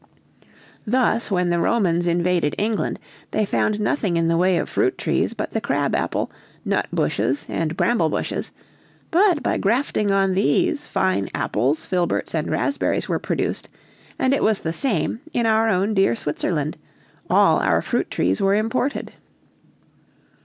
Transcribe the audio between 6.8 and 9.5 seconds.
bushes, and bramble bushes, but